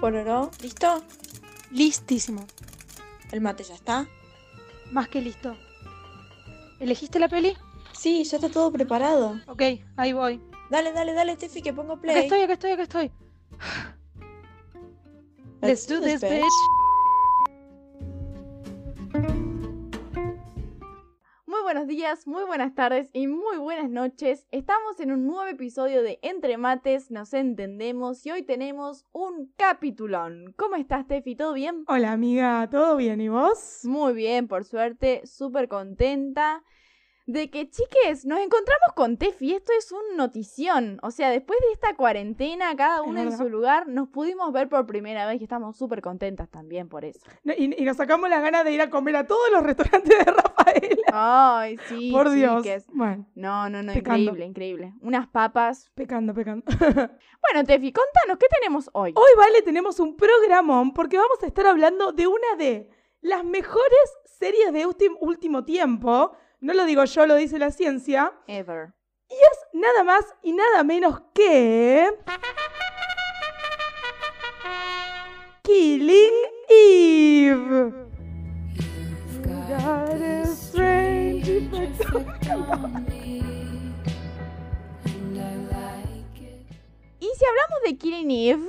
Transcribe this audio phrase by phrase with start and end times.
[0.00, 1.02] Pororó, ¿listo?
[1.70, 2.46] Listísimo.
[3.32, 4.06] ¿El mate ya está?
[4.92, 5.56] Más que listo.
[6.78, 7.56] ¿Elegiste la peli?
[7.92, 9.40] Sí, ya está todo preparado.
[9.46, 9.62] Ok,
[9.96, 10.40] ahí voy.
[10.70, 12.14] Dale, dale, dale, Tefi, que pongo play.
[12.14, 13.12] Acá estoy, acá estoy, acá estoy.
[15.62, 16.75] Let's do this, bitch.
[21.66, 24.46] Buenos días, muy buenas tardes y muy buenas noches.
[24.52, 30.54] Estamos en un nuevo episodio de Entre Mates, nos entendemos y hoy tenemos un capitulón.
[30.56, 31.34] ¿Cómo estás, Tefi?
[31.34, 31.82] ¿Todo bien?
[31.88, 33.20] Hola, amiga, ¿todo bien?
[33.20, 33.80] ¿Y vos?
[33.82, 36.62] Muy bien, por suerte, súper contenta
[37.26, 39.52] de que, chiques, nos encontramos con Tefi.
[39.54, 40.98] Esto es un notición.
[41.02, 44.86] O sea, después de esta cuarentena, cada uno en su lugar, nos pudimos ver por
[44.86, 47.20] primera vez y estamos súper contentas también por eso.
[47.44, 50.24] Y, y nos sacamos las ganas de ir a comer a todos los restaurantes de
[50.32, 51.02] Rafaela.
[51.12, 52.62] Ay, sí, Por Dios.
[52.62, 52.86] chiques.
[52.92, 54.20] Bueno, No, no, no, Pecando.
[54.20, 54.94] increíble, increíble.
[55.00, 55.90] Unas papas.
[55.94, 56.64] pecando, pecando.
[57.52, 59.12] Bueno, Tefi, contanos, ¿qué tenemos hoy?
[59.14, 62.88] Hoy, vale, tenemos un programón porque vamos a estar hablando de una de
[63.20, 64.84] las mejores series de
[65.20, 66.32] último tiempo.
[66.66, 68.32] No lo digo yo, lo dice la ciencia.
[68.48, 68.92] Ever.
[69.72, 72.10] Nada más y nada menos que.
[75.62, 76.32] Killing
[76.68, 77.92] Eve.
[87.20, 88.66] Y si hablamos de Killing Eve,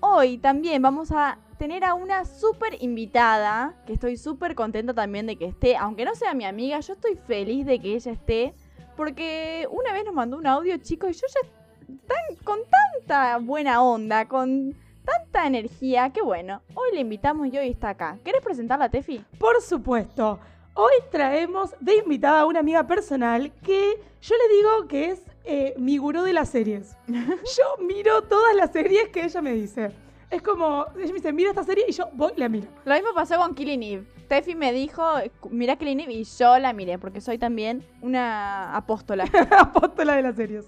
[0.00, 5.36] hoy también vamos a tener a una súper invitada, que estoy súper contenta también de
[5.36, 8.54] que esté, aunque no sea mi amiga, yo estoy feliz de que ella esté,
[8.96, 13.82] porque una vez nos mandó un audio, chicos, y yo ya tan, con tanta buena
[13.82, 18.16] onda, con tanta energía, que bueno, hoy la invitamos y hoy está acá.
[18.24, 19.22] ¿Querés presentarla, Tefi?
[19.38, 20.40] Por supuesto.
[20.72, 25.74] Hoy traemos de invitada a una amiga personal que yo le digo que es eh,
[25.76, 26.96] mi gurú de las series.
[27.06, 29.90] Yo miro todas las series que ella me dice.
[30.30, 32.68] Es como, ella me dice, mira esta serie y yo voy y la miro.
[32.84, 34.06] Lo mismo pasó con Killing Eve.
[34.28, 35.02] Tefi me dijo,
[35.50, 39.24] mira Killing Eve y yo la miré, porque soy también una apóstola.
[39.58, 40.66] apóstola de las series.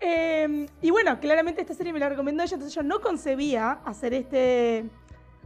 [0.00, 4.14] Eh, y bueno, claramente esta serie me la recomendó ella, entonces yo no concebía hacer
[4.14, 4.86] este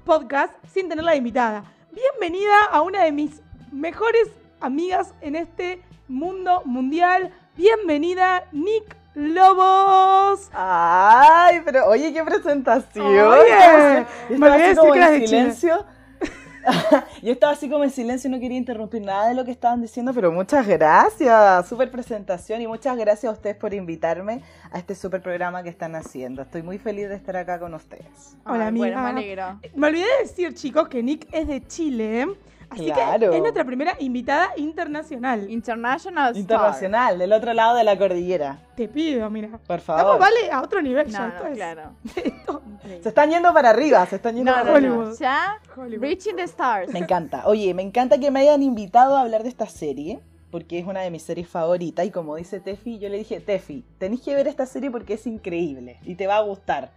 [0.04, 1.64] podcast sin tenerla de invitada.
[1.90, 7.32] Bienvenida a una de mis mejores amigas en este mundo mundial.
[7.56, 10.48] Bienvenida, Nick Lobos.
[10.52, 13.06] Ay, pero oye, qué presentación.
[13.06, 15.84] Oye, Yo me así decir como en silencio.
[17.22, 19.80] Yo estaba así como en silencio y no quería interrumpir nada de lo que estaban
[19.80, 24.94] diciendo, pero muchas gracias, súper presentación y muchas gracias a ustedes por invitarme a este
[24.94, 26.42] súper programa que están haciendo.
[26.42, 28.36] Estoy muy feliz de estar acá con ustedes.
[28.44, 29.12] Hola, Ay, Bueno, amiga.
[29.12, 29.60] me alegro.
[29.74, 32.26] Me olvidé de decir, chicos, que Nick es de Chile.
[32.70, 33.30] Así Claro.
[33.30, 35.48] que es nuestra primera invitada internacional.
[35.50, 36.40] International Star.
[36.40, 39.48] Internacional, del otro lado de la cordillera, Te pido, mira.
[39.66, 40.18] por Estamos, favor.
[40.18, 41.18] vale, a otro nivel ya.
[41.20, 41.82] No, esto no, es- claro.
[42.16, 42.62] esto-
[43.02, 44.94] Se están yendo para arriba, se están yendo No, para no, arriba.
[44.94, 45.00] no.
[45.00, 45.18] Hollywood.
[45.18, 46.02] Ya, Hollywood.
[46.02, 46.92] Reaching the Stars.
[46.92, 47.42] Me encanta.
[47.46, 50.20] Oye, me encanta que me hayan invitado a hablar de esta serie,
[50.50, 52.04] porque es una de mis series favoritas.
[52.06, 55.26] Y como dice Tefi, yo le dije, Tefi, tenés que ver esta serie porque es
[55.26, 56.90] increíble y te va a gustar.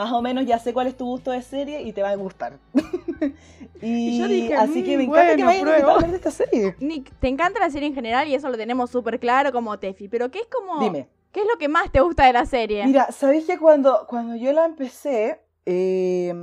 [0.00, 2.14] Más o menos ya sé cuál es tu gusto de serie y te va a
[2.16, 2.58] gustar.
[3.82, 5.90] y Y yo dije, así que "Mm, me encanta que me hayan invitado pruebo".
[5.90, 6.74] a hablar de esta serie.
[6.80, 10.08] Nick, te encanta la serie en general y eso lo tenemos súper claro como Tefi.
[10.08, 10.80] Pero ¿qué es como.
[10.80, 11.08] Dime.
[11.32, 12.84] ¿Qué es lo que más te gusta de la serie?
[12.86, 16.34] Mira, ¿sabéis que cuando, cuando yo la empecé, eh,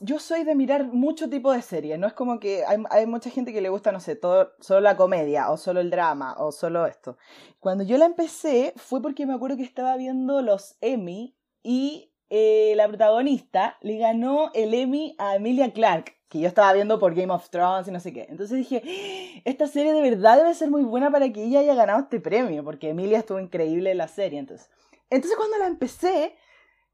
[0.00, 1.98] yo soy de mirar mucho tipo de series?
[1.98, 4.80] No es como que hay, hay mucha gente que le gusta, no sé, todo, solo
[4.80, 7.18] la comedia, o solo el drama, o solo esto.
[7.60, 12.72] Cuando yo la empecé fue porque me acuerdo que estaba viendo los Emmy y eh,
[12.76, 17.30] la protagonista le ganó el Emmy a Emilia Clarke, que yo estaba viendo por Game
[17.30, 18.26] of Thrones y no sé qué.
[18.30, 21.74] Entonces dije, "Ah, esta serie de verdad debe ser muy buena para que ella haya
[21.74, 24.38] ganado este premio, porque Emilia estuvo increíble en la serie.
[24.38, 24.70] Entonces,
[25.10, 26.34] entonces cuando la empecé,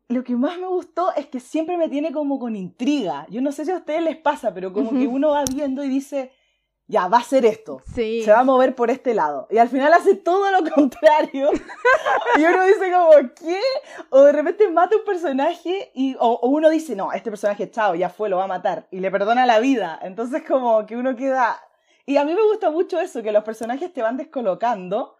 [0.09, 3.25] lo que más me gustó es que siempre me tiene como con intriga.
[3.31, 5.89] Yo no sé si a ustedes les pasa, pero como que uno va viendo y
[5.89, 6.33] dice,
[6.89, 7.83] ya, va a ser esto.
[7.95, 8.23] Sí.
[8.25, 9.47] Se va a mover por este lado.
[9.51, 11.51] Y al final hace todo lo contrario.
[12.37, 13.61] y uno dice como, ¿qué?
[14.09, 17.95] O de repente mata un personaje y, o, o uno dice, no, este personaje, chao,
[17.95, 18.89] ya fue, lo va a matar.
[18.91, 19.99] Y le perdona la vida.
[20.03, 21.61] Entonces como que uno queda...
[22.07, 25.19] Y a mí me gusta mucho eso, que los personajes te van descolocando.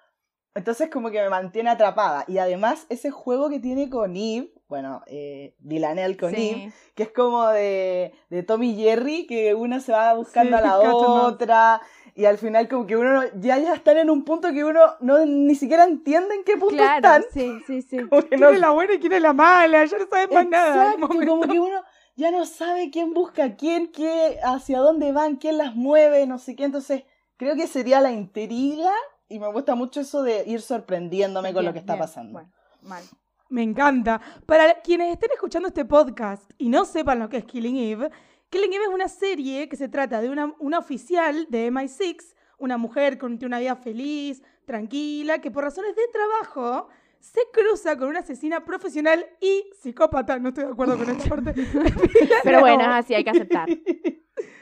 [0.55, 2.25] Entonces como que me mantiene atrapada.
[2.27, 6.71] Y además ese juego que tiene con Eve, bueno, eh, Villanelle con Sí.
[6.95, 10.67] Que es como de, de Tom y Jerry, que una se va buscando Sí, a
[10.67, 10.79] la
[11.27, 11.81] otra,
[12.15, 14.81] y al final como que uno no- ya, ya están en un punto que uno
[15.01, 17.25] no ni siquiera entiende en qué punto Claro, están.
[17.33, 17.97] sí, sí, sí.
[18.11, 19.85] Como que ¿Quién no- es la buena y quién es la mala?
[19.85, 20.93] Ya no sabes más nada.
[20.93, 21.83] Exacto, como que uno
[22.17, 26.39] ya no sabe quién busca a quién, qué, hacia dónde van, quién las mueve, no
[26.39, 26.65] sé qué.
[26.65, 27.05] Entonces,
[27.37, 28.91] creo que sería la intriga
[29.29, 32.05] y me gusta mucho eso de ir sorprendiéndome con lo que está bien.
[32.05, 32.33] pasando.
[32.33, 32.51] Bueno,
[32.83, 33.05] mal.
[33.49, 34.21] Me encanta.
[34.47, 38.11] Para quienes estén escuchando este podcast y no sepan lo que es Killing Eve,
[38.51, 42.77] Killing Eve es una serie que se trata de una, una oficial de MI6, una
[42.77, 46.89] mujer con una vida feliz, tranquila, que por razones de trabajo
[47.21, 50.39] se cruza con una asesina profesional y psicópata.
[50.39, 51.55] No estoy de acuerdo con esta parte.
[52.45, 53.69] Pero bueno, es así, hay que aceptar.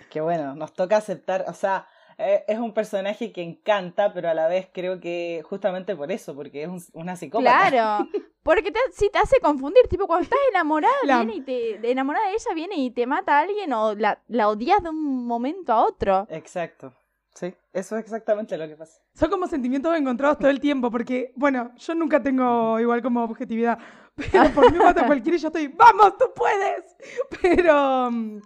[0.08, 1.86] Que bueno, nos toca aceptar, o sea,
[2.18, 6.34] eh, es un personaje que encanta, pero a la vez creo que justamente por eso,
[6.34, 7.68] porque es un- una psicópata.
[7.70, 8.08] Claro,
[8.42, 12.26] porque te, sí te hace confundir, tipo cuando estás enamorada, La- viene y te, enamorada
[12.28, 15.72] de ella viene y te mata a alguien o la, la odias de un momento
[15.72, 16.26] a otro.
[16.30, 16.94] Exacto.
[17.34, 18.98] Sí, eso es exactamente lo que pasa.
[19.12, 23.78] Son como sentimientos encontrados todo el tiempo, porque, bueno, yo nunca tengo igual como objetividad,
[24.14, 26.96] pero por mí mata a cualquiera y yo estoy, ¡vamos, tú puedes!
[27.42, 28.40] Pero mm,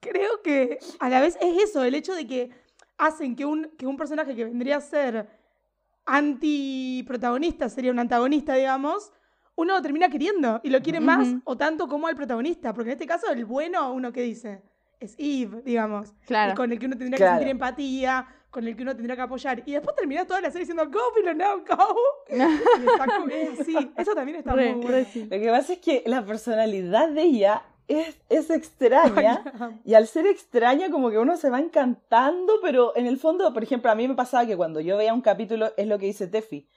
[0.00, 2.50] creo que a la vez es eso, el hecho de que
[2.98, 5.28] hacen que un, que un personaje que vendría a ser
[6.04, 9.12] antiprotagonista, sería un antagonista, digamos,
[9.56, 12.94] uno lo termina queriendo y lo quiere más o tanto como al protagonista, porque en
[12.94, 14.62] este caso el bueno, uno que dice,
[15.00, 16.52] es Eve, digamos Claro.
[16.52, 17.32] y con el que uno tendría Claro.
[17.34, 19.62] que sentir empatía, con el que uno tendría que apoyar.
[19.66, 21.96] Y después terminás toda la serie diciendo, go, Villanelle, go.
[22.30, 23.92] Y está como- es así.
[23.96, 25.06] Eso también está Re, muy bueno.
[25.24, 29.42] Lo que pasa es que la personalidad de ella es, es extraña.
[29.84, 33.62] Y al ser extraña, como que uno se va encantando, pero en el fondo, por
[33.62, 36.26] ejemplo, a mí me pasaba que cuando yo veía un capítulo, es lo que dice
[36.28, 36.68] Tefi.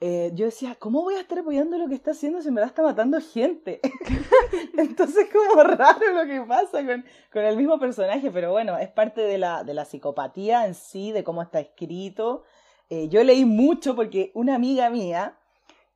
[0.00, 2.70] eh, yo decía, ¿cómo voy a estar apoyando lo que está haciendo si en verdad
[2.70, 3.80] está matando gente?
[4.78, 9.20] Entonces, como raro lo que pasa con, con el mismo personaje, pero bueno, es parte
[9.22, 12.44] de la, de la psicopatía en sí, de cómo está escrito.
[12.88, 15.36] Eh, yo leí mucho porque una amiga mía,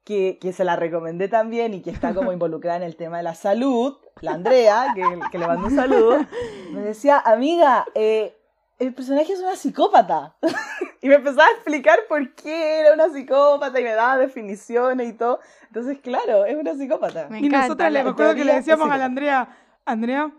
[0.04, 3.22] que, que se la recomendé también y que está como involucrada en el tema de
[3.22, 6.24] la salud, la Andrea, que, que le mando un saludo,
[6.72, 8.36] me decía, amiga, eh,
[8.78, 10.34] el personaje es una psicópata.
[11.02, 15.12] y me empezaba a explicar por qué era una psicópata y me daba definiciones y
[15.14, 15.40] todo.
[15.66, 17.28] Entonces, claro, es una psicópata.
[17.28, 17.66] Me Y encanta.
[17.66, 19.48] nosotras le acuerdo que le decíamos a la Andrea,
[19.84, 20.32] Andrea,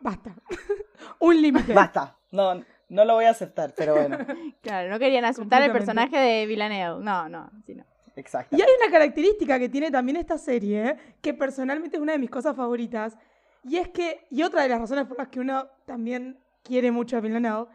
[0.00, 0.34] basta.
[1.20, 1.72] Un límite.
[1.72, 2.16] Basta.
[2.30, 4.18] No, no lo voy a aceptar, pero bueno,
[4.62, 7.00] Claro, no querían aceptar el personaje de Villanelle.
[7.00, 7.84] No, no, sí, no.
[8.18, 8.56] Exacto.
[8.56, 12.30] Y hay una característica que tiene también esta serie, que personalmente es una de mis
[12.30, 13.16] cosas favoritas,
[13.64, 17.16] y es que, y otra de las razones por las que uno también quiere mucho
[17.16, 17.66] a Villanelle,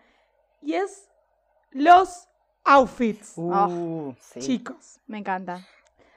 [0.61, 1.09] y es
[1.71, 2.27] los
[2.63, 4.39] outfits, Uh, sí.
[4.39, 4.99] chicos.
[5.07, 5.67] Me encanta.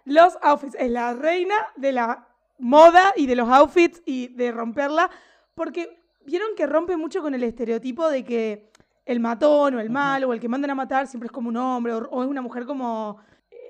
[0.05, 0.77] Los outfits.
[0.79, 2.29] Es la reina de la
[2.59, 5.11] moda y de los outfits y de romperla.
[5.55, 8.71] Porque vieron que rompe mucho con el estereotipo de que
[9.05, 11.57] el matón o el malo o el que mandan a matar siempre es como un
[11.57, 13.19] hombre o, o es una mujer como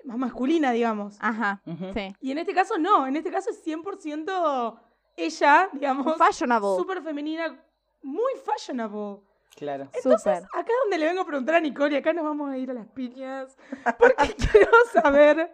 [0.06, 1.16] más masculina, digamos.
[1.20, 1.92] Ajá, Ujú.
[1.94, 2.14] sí.
[2.20, 3.06] Y en este caso no.
[3.06, 4.80] En este caso es 100%
[5.16, 6.76] ella, digamos, Fashionable.
[6.76, 7.58] súper femenina,
[8.02, 9.20] muy fashionable.
[9.56, 9.88] Claro.
[10.02, 10.44] Súper.
[10.52, 12.70] Acá es donde le vengo a preguntar a Nicole, y acá nos vamos a ir
[12.70, 13.56] a las piñas,
[13.98, 15.50] porque quiero saber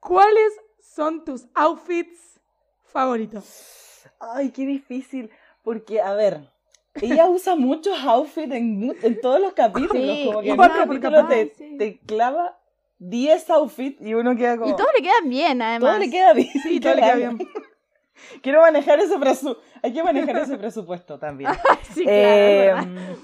[0.00, 2.38] cuáles son tus outfits
[2.84, 4.04] favoritos.
[4.20, 5.30] Ay, qué difícil.
[5.62, 6.52] Porque, a ver,
[6.94, 9.96] ella usa muchos outfits en, en todos los capítulos.
[9.96, 11.76] Sí, como que en cuatro un por capítulo capaz, te, sí.
[11.78, 12.58] te clava
[12.98, 14.70] 10 outfits y uno queda como.
[14.70, 15.90] Y todos le quedan bien, además.
[15.90, 16.48] todo le queda bien.
[16.62, 17.36] Sí, todo le queda claro.
[17.36, 17.48] bien.
[18.42, 19.60] Quiero manejar ese presupuesto.
[19.82, 21.50] Hay que manejar ese presupuesto también.
[21.94, 23.16] Sí, claro, Eh, es verdad.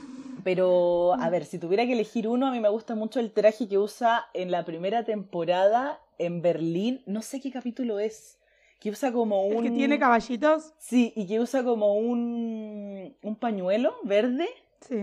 [0.45, 3.69] pero, a ver, si tuviera que elegir uno, a mí me gusta mucho el traje
[3.69, 7.03] que usa en la primera temporada en Berlín.
[7.07, 8.39] No sé qué capítulo es.
[8.79, 9.65] Que usa como un.
[9.65, 10.73] El que tiene caballitos.
[10.79, 14.49] Sí, y que usa como un, un pañuelo verde.
[14.81, 14.97] Sí.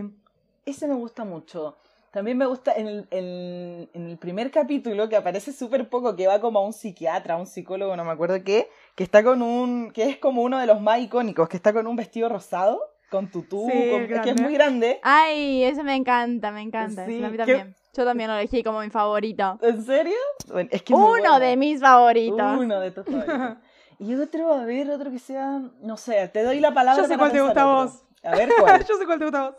[0.65, 1.77] Ese me gusta mucho.
[2.11, 6.25] También me gusta en el, en, en el primer capítulo que aparece súper poco, que
[6.27, 9.41] va como a un psiquiatra, a un psicólogo, no me acuerdo qué, que está con
[9.41, 12.81] un, que es como uno de los más icónicos, que está con un vestido rosado,
[13.09, 14.99] con tutú, Sí, con- es que es muy grande.
[15.03, 17.05] Ay, ese me encanta, me encanta.
[17.05, 17.75] Sí, a mí ¿qué- también.
[17.93, 19.57] Yo también lo elegí como mi favorito.
[19.61, 20.13] ¿En serio?
[20.51, 22.57] Bueno, es que es Uno de mis favoritos.
[22.57, 23.57] Uno de tus favoritos.
[24.01, 27.17] Y otro, a ver, otro que sea, no sé, te doy la palabra Yo sé
[27.17, 28.03] para cuál te gusta a vos.
[28.23, 28.85] A ver, ¿cuál?
[28.87, 29.57] Yo sé cuál te gusta a vos.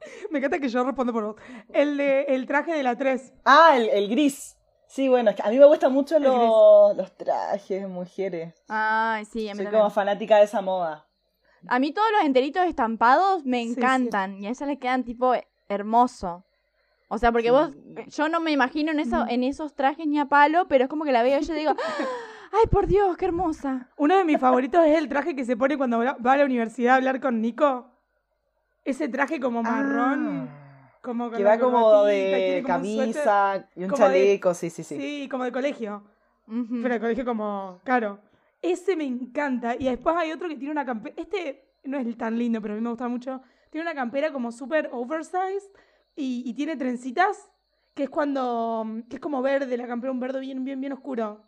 [0.30, 1.36] Me encanta que yo respondo por vos.
[1.72, 3.34] El de el traje de la 3.
[3.44, 4.56] Ah, el, el gris.
[4.86, 8.54] Sí, bueno, es que a mí me gustan mucho los, los trajes de mujeres.
[8.68, 9.80] Ay, sí, a mí Soy también.
[9.82, 11.06] como fanática de esa moda.
[11.66, 13.80] A mí todos los enteritos estampados me Sí, sí.
[13.80, 15.34] encantan y a esas les quedan tipo
[15.68, 16.44] hermoso.
[17.08, 17.52] O sea, porque Sí.
[17.52, 17.70] vos,
[18.08, 21.04] yo no me imagino en, eso, en esos trajes ni a palo, pero es como
[21.04, 21.72] que la veo y yo digo,
[22.52, 23.90] ay, por Dios, qué hermosa.
[23.98, 26.94] Uno de mis favoritos es el traje que se pone cuando va a la universidad
[26.94, 27.90] a hablar con Nico.
[28.88, 30.48] Ese traje como marrón.
[31.02, 33.22] Como Ah, con que va como de tiene como un suéter.
[33.24, 34.96] camisa y un como de- chaleco, sí, sí, sí.
[34.98, 36.04] Sí, como de colegio.
[36.46, 38.18] Pero de colegio como caro.
[38.62, 39.76] Ese me encanta.
[39.78, 41.14] Y después hay otro que tiene una campera.
[41.18, 43.40] Este no es tan lindo, pero a mí me gusta mucho.
[43.70, 45.68] Tiene una campera como súper oversized
[46.16, 47.50] y, y tiene trencitas.
[47.94, 48.86] Que es cuando.
[49.10, 51.42] que es como verde, la campera, un verde bien, bien, bien oscuro.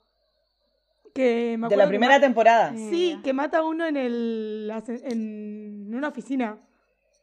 [1.15, 2.73] Que me De la primera temporada.
[2.77, 3.19] Sí.
[3.25, 4.73] Que mata a uno en el
[5.05, 6.59] en una oficina.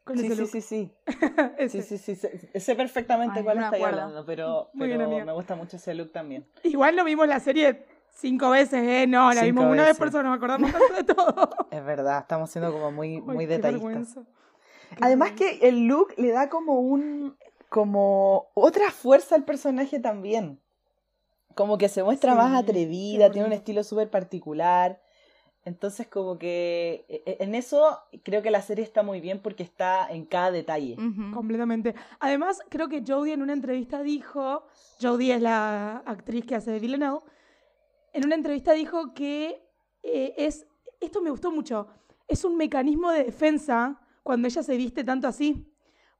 [0.08, 0.50] Con Sí, ese sí, look.
[0.50, 0.92] sí, sí.
[1.68, 2.16] Sí, sí, sí.
[2.60, 4.00] Sé, perfectamente Ay, cuál no estáis acuerdo.
[4.00, 6.46] hablando, pero, bien, me gusta mucho ese look también.
[6.62, 7.84] Igual no vimos la serie
[8.14, 9.06] cinco veces, ¿eh?
[9.06, 11.50] No, la Cinco vimos una vez por eso nos acordamos tanto de todo.
[11.70, 14.16] Es verdad, estamos siendo como muy, muy detallistas.
[15.02, 17.36] Además que el look le da como un
[17.68, 20.58] como otra fuerza al personaje también.
[21.54, 23.56] Como que se muestra Sí, más atrevida, tiene un 100%.
[23.58, 25.02] estilo súper particular.
[25.64, 29.62] Entonces como que e- e- en eso creo que la serie está muy bien porque
[29.62, 30.96] está en cada detalle.
[31.34, 31.94] Completamente.
[32.20, 34.66] Además, creo que Jodie en una entrevista dijo,
[35.00, 37.20] Jodie es la actriz que hace de Villanelle,
[38.12, 39.62] en una entrevista dijo que
[40.02, 40.66] eh, es,
[41.00, 41.88] esto me gustó mucho,
[42.26, 45.70] es un mecanismo de defensa cuando ella se viste tanto así,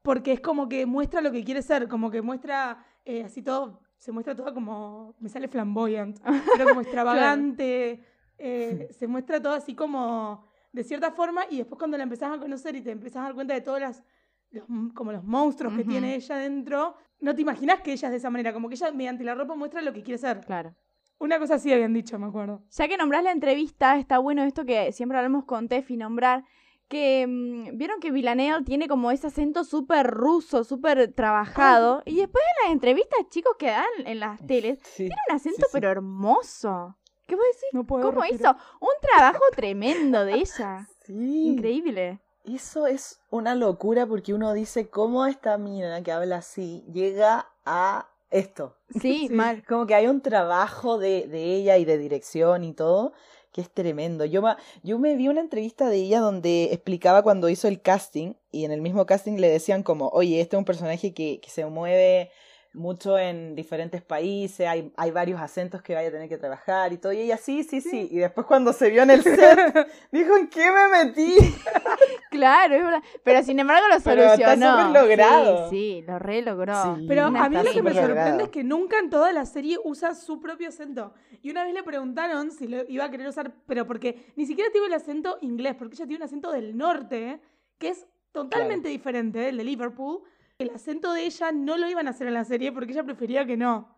[0.03, 3.81] porque es como que muestra lo que quiere ser, como que muestra eh, así todo,
[3.97, 6.19] se muestra todo como, me sale flamboyant,
[6.57, 8.05] pero como extravagante,
[8.39, 12.41] eh, se muestra todo así como de cierta forma y después cuando la empezás a
[12.41, 14.03] conocer y te empezás a dar cuenta de todas las
[14.51, 14.65] los,
[14.95, 18.31] como los monstruos que tiene ella dentro, no te imaginas que ella es de esa
[18.31, 20.41] manera, como que ella mediante la ropa muestra lo que quiere ser.
[20.41, 20.75] Claro.
[21.19, 22.63] Una cosa así habían dicho, me acuerdo.
[22.71, 26.45] Ya que nombrás la entrevista, está bueno esto que siempre hablamos con Tefi, nombrar
[26.89, 32.03] que mm, vieron que Villanelle tiene como ese acento súper ruso, súper trabajado.
[32.07, 35.05] Y después en las entrevistas, chicos, que dan en las teles, Sí.
[35.09, 35.69] tiene un acento Sí, sí.
[35.73, 36.97] pero hermoso.
[37.29, 37.69] ¿Qué vos decís?
[37.73, 38.57] No puedo ¿Cómo respirar.
[38.57, 38.65] hizo?
[38.81, 40.89] Un trabajo tremendo de ella.
[41.09, 41.47] Sí.
[41.49, 42.19] Increíble.
[42.45, 48.09] Eso es una locura porque uno dice cómo esta mina que habla así llega a
[48.31, 48.77] esto.
[49.01, 49.35] Sí, Sí.
[49.35, 49.65] mal.
[49.67, 53.13] Como que hay un trabajo de, de ella y de dirección y todo
[53.53, 54.27] que es tremendo.
[54.27, 58.35] Yo, ma- yo me vi una entrevista de ella donde explicaba cuando hizo el casting
[58.53, 61.49] y en el mismo casting le decían como, oye, este es un personaje que, que
[61.49, 62.31] se mueve
[62.75, 66.99] mucho en diferentes países, hay, hay varios acentos que vaya a tener que trabajar y
[66.99, 67.13] todo.
[67.13, 68.09] Y ella, sí, sí, sí.
[68.11, 71.35] Y después cuando se vio en el set, dijo, ¿en qué me metí?
[72.31, 73.03] Claro, es verdad.
[73.25, 74.87] Pero sin embargo lo Pero está solucionó.
[74.87, 75.71] súper logrado.
[75.71, 76.97] Sí, sí, lo re logró.
[76.97, 77.07] Sí.
[77.09, 78.41] Pero a mí lo que me sorprende logrado.
[78.41, 81.15] es que nunca en toda la serie usa su propio acento.
[81.43, 84.71] Y una vez le preguntaron si lo iba a querer usar, pero porque ni siquiera
[84.71, 87.41] tiene el acento inglés, porque ella tiene un acento del norte,
[87.79, 90.21] que es totalmente diferente, el de Liverpool.
[90.61, 93.47] El acento de ella no lo iban a hacer en la serie porque ella prefería
[93.47, 93.95] que no.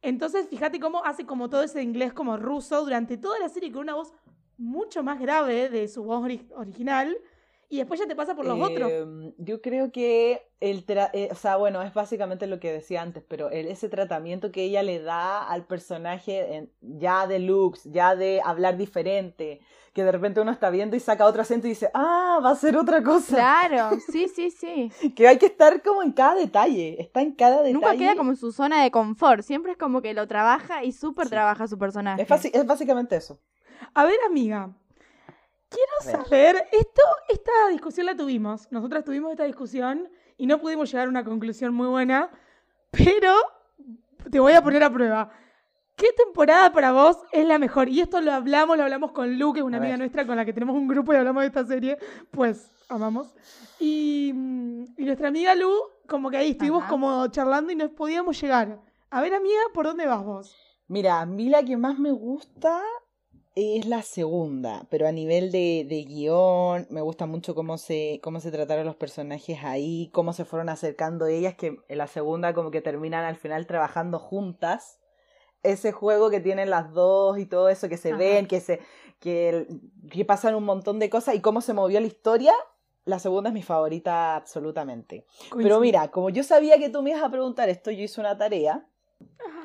[0.00, 3.82] Entonces, fíjate cómo hace como todo ese inglés como ruso durante toda la serie con
[3.82, 4.14] una voz
[4.56, 7.14] mucho más grave de su voz ori- original.
[7.70, 8.90] Y después ya te pasa por los otros.
[8.90, 13.02] Em, Yo creo que el tra- eh, o sea, bueno, es básicamente lo que decía
[13.02, 17.84] antes, pero el- ese tratamiento que ella le da al personaje en- ya de looks,
[17.84, 19.60] ya de hablar diferente,
[19.92, 22.54] que de repente uno está viendo y saca otro acento y dice, ah, va a
[22.54, 23.36] ser otra cosa.
[23.36, 24.90] Claro, sí, sí, sí.
[25.14, 27.74] Que hay que estar como en cada detalle, está en cada detalle.
[27.74, 29.42] Nunca queda como en su zona de confort.
[29.42, 31.30] Siempre es como que lo trabaja y súper Sí.
[31.30, 32.22] trabaja su personaje.
[32.22, 33.38] Es básicamente eso.
[33.92, 34.70] A ver, amiga.
[35.68, 38.70] Quiero saber, esto, esta discusión la tuvimos.
[38.70, 42.30] Nosotras tuvimos esta discusión y no pudimos llegar a una conclusión muy buena,
[42.90, 43.34] pero
[44.30, 45.30] te voy a poner a prueba.
[45.94, 47.88] ¿Qué temporada para vos es la mejor?
[47.88, 50.44] Y esto lo hablamos, lo hablamos con Lu, que es una amiga nuestra con la
[50.44, 51.98] que tenemos un grupo y hablamos de esta serie.
[52.30, 53.34] Pues, amamos.
[53.80, 54.28] Y,
[54.96, 55.72] y nuestra amiga Lu,
[56.06, 56.90] como que ahí estuvimos Ajá.
[56.90, 58.80] como charlando y no podíamos llegar.
[59.10, 60.56] A ver, amiga, ¿por dónde vas vos?
[60.86, 62.80] Mira, a mí la que más me gusta
[63.58, 68.38] es la segunda, pero a nivel de, de guion, me gusta mucho cómo se, cómo
[68.38, 72.70] se trataron los personajes ahí, cómo se fueron acercando ellas, que en la segunda como
[72.70, 75.00] que terminan al final trabajando juntas.
[75.64, 78.18] Ese juego que tienen las dos y todo eso, que se Ajá.
[78.18, 78.78] ven, que se,
[79.18, 79.66] que,
[80.08, 82.52] que pasan un montón de cosas y cómo se movió la historia,
[83.04, 85.26] la segunda es mi favorita absolutamente.
[85.56, 88.38] Pero mira, como yo sabía que tú me ibas a preguntar esto, yo hice una
[88.38, 88.86] tarea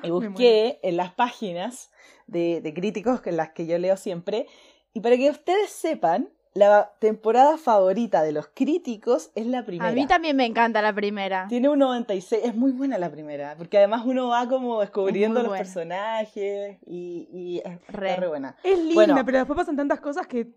[0.01, 1.91] y busqué en las páginas
[2.33, 4.47] de, de críticos en las que yo leo siempre.
[4.93, 9.89] Y para que ustedes sepan, la temporada favorita de los críticos es la primera.
[9.89, 11.47] A mí también me encanta la primera.
[11.47, 15.47] Tiene un 96, es muy buena la primera, porque además uno va como descubriendo los
[15.49, 15.63] buena.
[15.63, 18.09] personajes y, y es- Re.
[18.09, 18.55] está re buena.
[18.63, 19.21] Es linda, Bueno.
[19.25, 20.49] pero después pasan tantas cosas que,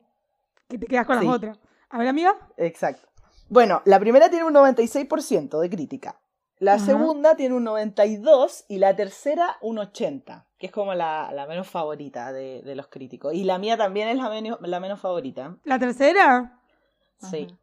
[0.69, 1.25] que te quedas con Sí.
[1.27, 1.59] las otras.
[1.89, 2.35] A ver, amiga.
[2.59, 3.09] Exacto.
[3.49, 6.17] Bueno, la primera tiene un 96% de crítica.
[6.59, 6.87] La Ajá.
[6.87, 11.69] segunda tiene un 92 y la tercera un 80, que es como la, la menos
[11.69, 13.35] favorita de, de los críticos.
[13.35, 15.57] Y la mía también es la menos, la menos favorita.
[15.65, 16.59] La tercera.
[17.19, 17.57] Sí, Ajá.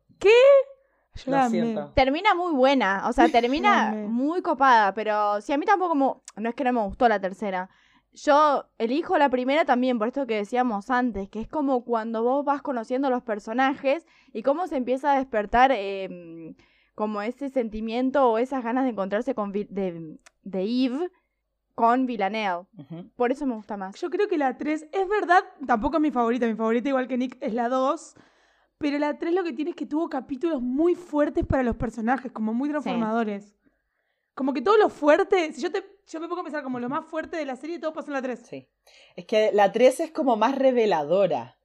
[1.15, 1.91] Yo lo siento.
[1.93, 6.49] Termina muy buena, o sea, termina muy copada, pero si a mí tampoco como, no
[6.49, 7.69] es que no me gustó la tercera.
[8.13, 12.45] Yo elijo la primera también, por esto que decíamos antes, que es como cuando vos
[12.45, 16.55] vas conociendo los personajes y cómo se empieza a despertar eh,
[16.95, 21.09] como ese sentimiento o esas ganas de encontrarse con Vi- de, de Eve
[21.75, 22.65] con Villanelle.
[23.15, 23.99] Por eso me gusta más.
[23.99, 27.17] Yo creo que la 3, es verdad, tampoco es mi favorita, mi favorita igual que
[27.17, 28.15] Nick es la 2,
[28.77, 32.31] pero la 3 lo que tiene es que tuvo capítulos muy fuertes para los personajes,
[32.31, 33.55] como muy transformadores.
[34.35, 36.89] Como que todo lo fuerte, si yo te yo me pongo a pensar como lo
[36.89, 38.39] más fuerte de la serie, todo pasa en la 3.
[38.45, 38.67] Sí.
[39.15, 41.55] Es que la 3 es como más reveladora.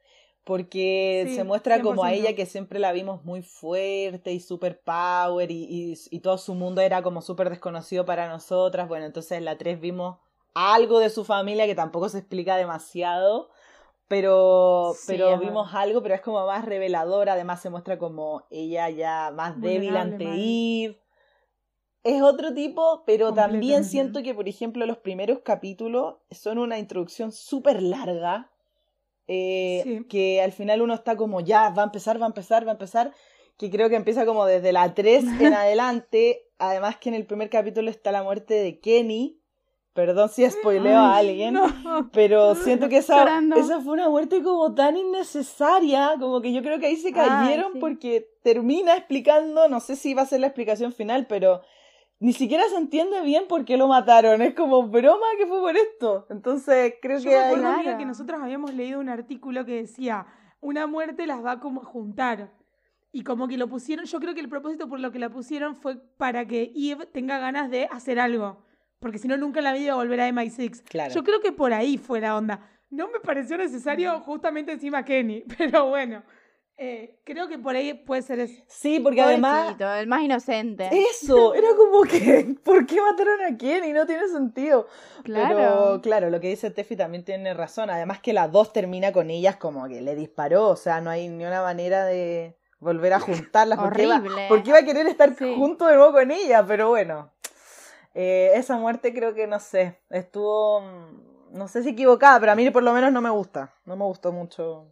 [0.48, 2.14] Porque Sí, se muestra como a 100%.
[2.14, 6.54] ella que siempre la vimos muy fuerte y super power y, y, y todo su
[6.54, 8.88] mundo era como súper desconocido para nosotras.
[8.88, 10.16] Bueno, entonces en la 3 vimos
[10.54, 13.50] algo de su familia que tampoco se explica demasiado.
[14.08, 17.34] Pero, Sí, pero vimos algo, pero es como más reveladora.
[17.34, 20.24] Además se muestra como ella ya más débil ante.
[20.24, 20.98] Eve.
[22.04, 27.32] Es otro tipo, pero también siento que, por ejemplo, los primeros capítulos son una introducción
[27.32, 28.50] súper larga.
[29.28, 30.04] Eh, Sí.
[30.08, 32.74] Que al final uno está como, ya, va a empezar, va a empezar, va a
[32.74, 33.12] empezar.
[33.56, 36.42] Que creo que empieza como desde la 3 en adelante.
[36.58, 39.36] Además que en el primer capítulo está la muerte de Kenny.
[39.94, 41.54] Perdón si spoileo a alguien.
[41.54, 42.08] no.
[42.12, 43.56] Pero siento que esa, Llorando.
[43.56, 47.14] esa fue una muerte como tan innecesaria, como que yo creo que ahí se Ay,
[47.14, 47.78] cayeron sí.
[47.80, 51.62] porque termina explicando, no sé si va a ser la explicación final, pero
[52.20, 54.42] ni siquiera se entiende bien por qué lo mataron.
[54.42, 56.26] Es como broma que fue por esto.
[56.30, 57.46] Entonces creo Yo que me hay...
[57.46, 60.26] acuerdo, amiga, que nosotros habíamos leído un artículo que decía,
[60.60, 62.52] una muerte las va como a juntar.
[63.12, 65.76] Y como que lo pusieron, yo creo que el propósito por lo que la pusieron
[65.76, 68.62] fue para que Eve tenga ganas de hacer algo.
[69.00, 70.82] Porque si no, nunca en la vida iba a volver a MI6.
[70.82, 71.14] Claro.
[71.14, 72.68] Yo creo que por ahí fue la onda.
[72.90, 76.22] No me pareció necesario justamente encima Kenny, pero bueno,
[76.78, 78.62] eh, creo que por ahí puede ser eso.
[78.68, 79.60] Sí, porque además...
[79.74, 80.88] Pobrecito, el más inocente.
[80.92, 83.92] Eso, era como que, ¿por qué mataron a Kenny?
[83.92, 84.86] No tiene sentido.
[85.24, 85.48] claro.
[85.56, 87.90] Pero claro, lo que dice Tefi también tiene razón.
[87.90, 90.68] Además que la 2 termina con ellas como que le disparó.
[90.68, 93.78] O sea, no hay ni una manera de volver a juntarlas.
[93.78, 94.46] ¿Por qué iba, Horrible.
[94.48, 95.54] por qué iba a querer estar Sí.
[95.56, 96.64] junto de nuevo con ella?
[96.66, 97.32] Pero bueno.
[98.14, 100.80] Eh, esa muerte creo que, no sé, estuvo...
[100.80, 103.74] mm, No sé si equivocada, pero a mí por lo menos no me gusta.
[103.84, 104.86] No me gustó mucho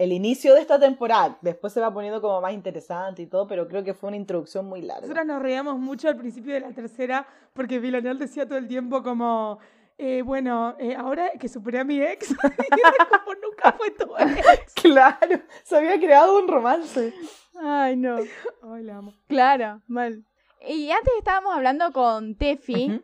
[0.00, 1.36] el inicio de esta temporada.
[1.42, 4.64] Después se va poniendo como más interesante y todo, pero creo que fue una introducción
[4.64, 5.02] muy larga.
[5.02, 9.02] Nosotras nos reíamos mucho al principio de la tercera porque Villanelle decía todo el tiempo
[9.02, 9.58] como,
[9.98, 12.34] eh, bueno, eh, ahora que superé a mi ex,
[13.10, 14.72] como nunca fue tu ex.
[14.82, 17.12] Claro, se había creado un romance.
[17.60, 18.16] Ay, no.
[18.62, 19.12] Ay, la amo.
[19.28, 20.24] Claro, mal.
[20.66, 23.02] Y antes estábamos hablando con Tefi.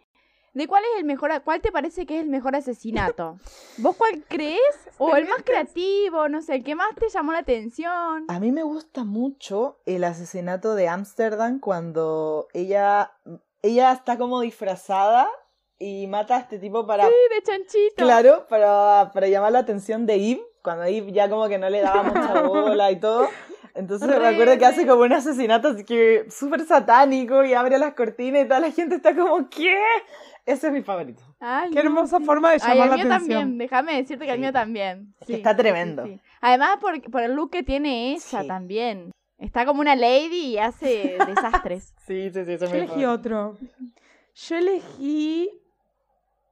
[0.57, 3.39] De cuál es el mejor, cuál te parece que es el mejor asesinato.
[3.77, 4.59] ¿Vos cuál crees?
[4.97, 6.31] ¿O el más creativo?
[6.31, 8.25] No sé, el que más te llamó la atención.
[8.29, 13.13] A mí me gusta mucho el asesinato de Ámsterdam cuando ella,
[13.61, 15.29] ella está como disfrazada
[15.79, 17.95] y mata a este tipo para, Sí, de chanchito.
[17.97, 21.83] claro, para, para llamar la atención de Eve, cuando Eve ya como que no le
[21.83, 23.29] daba mucha bola y todo.
[23.77, 27.79] Entonces me Re, acuerdo que hace como un asesinato así que súper satánico y abre
[27.79, 29.77] las cortinas y toda la gente está como, ¿qué?
[30.47, 31.23] Ese es mi favorito.
[31.41, 32.25] Ay, Qué hermosa sí.
[32.25, 33.39] forma de Ay, llamar el la mío atención.
[33.41, 35.15] también, déjame decirte que el mío también.
[35.21, 36.05] Es que Sí, está tremendo.
[36.07, 36.21] sí.
[36.41, 38.47] Además, por, por el look que tiene ella Sí.
[38.49, 39.11] también.
[39.39, 41.93] Está como una lady y hace desastres.
[42.07, 43.59] Sí, sí, sí, ese es Yo elegí otro.
[44.35, 45.51] Yo elegí...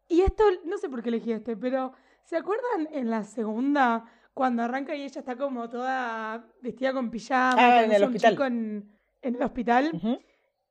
[0.08, 1.92] Y esto, no sé por qué elegí este, pero
[2.24, 4.04] ¿se acuerdan en la segunda
[4.34, 7.54] cuando arranca y ella está como toda vestida con pijama?
[7.58, 8.30] Ah, en el hospital.
[8.32, 10.20] chico en, en el hospital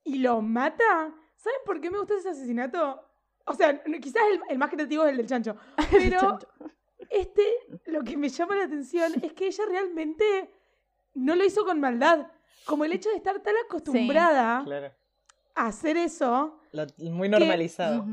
[0.03, 1.13] y lo mata?
[1.35, 3.01] ¿Saben por qué me gusta ese asesinato?
[3.45, 5.55] O sea, quizás el, el más creativo es el del chancho,
[5.91, 6.47] pero chancho.
[7.09, 7.43] este,
[7.87, 10.49] lo que me llama la atención es que ella realmente
[11.15, 12.27] no lo hizo con maldad.
[12.65, 14.91] Como el hecho de estar tan acostumbrada Claro.
[15.55, 18.05] a hacer eso, Lo- muy normalizado.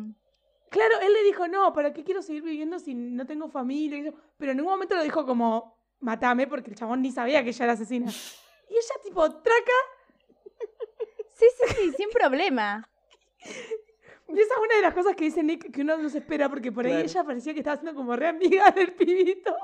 [0.71, 3.99] Claro, él le dijo, no, ¿para qué quiero seguir viviendo si no tengo familia?
[3.99, 7.51] Y Pero en ningún momento lo dijo como, matame, porque el chabón ni sabía que
[7.51, 8.11] ella era asesina.
[8.69, 9.73] Y ella, tipo, traca,
[11.35, 12.89] Sí, sí, sí, sin problema.
[14.29, 16.49] y esa es una de las cosas que dice Nick que uno no se espera,
[16.49, 17.05] porque por ahí Claro.
[17.07, 19.55] ella parecía que estaba siendo como re amiga del pibito.